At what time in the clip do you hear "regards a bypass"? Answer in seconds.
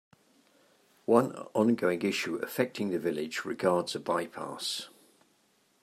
3.45-4.89